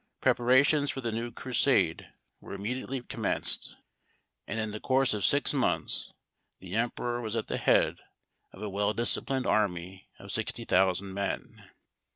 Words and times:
Preparations 0.19 0.89
for 0.89 0.99
the 0.99 1.11
new 1.11 1.29
Crusade 1.29 2.07
were 2.39 2.55
immediately 2.55 3.03
commenced, 3.03 3.77
and 4.47 4.59
in 4.59 4.71
the 4.71 4.79
course 4.79 5.13
of 5.13 5.23
six 5.23 5.53
months 5.53 6.11
the 6.59 6.73
emperor 6.73 7.21
was 7.21 7.35
at 7.35 7.45
the 7.45 7.57
head 7.57 7.99
of 8.51 8.63
a 8.63 8.67
well 8.69 8.93
disciplined 8.95 9.45
army 9.45 10.09
of 10.17 10.31
sixty 10.31 10.65
thousand 10.65 11.13
men. 11.13 11.69